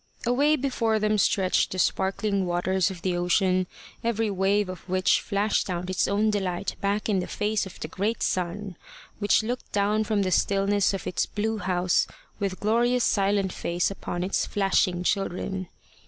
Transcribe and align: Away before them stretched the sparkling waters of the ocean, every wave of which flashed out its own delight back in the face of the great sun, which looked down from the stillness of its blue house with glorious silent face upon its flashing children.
Away 0.25 0.55
before 0.55 0.97
them 0.97 1.19
stretched 1.19 1.69
the 1.69 1.77
sparkling 1.77 2.47
waters 2.47 2.89
of 2.89 3.03
the 3.03 3.15
ocean, 3.15 3.67
every 4.03 4.31
wave 4.31 4.67
of 4.67 4.79
which 4.89 5.21
flashed 5.21 5.69
out 5.69 5.91
its 5.91 6.07
own 6.07 6.31
delight 6.31 6.75
back 6.81 7.07
in 7.07 7.19
the 7.19 7.27
face 7.27 7.67
of 7.67 7.79
the 7.79 7.87
great 7.87 8.23
sun, 8.23 8.77
which 9.19 9.43
looked 9.43 9.71
down 9.71 10.03
from 10.03 10.23
the 10.23 10.31
stillness 10.31 10.95
of 10.95 11.05
its 11.05 11.27
blue 11.27 11.59
house 11.59 12.07
with 12.39 12.59
glorious 12.59 13.03
silent 13.03 13.53
face 13.53 13.91
upon 13.91 14.23
its 14.23 14.47
flashing 14.47 15.03
children. 15.03 15.67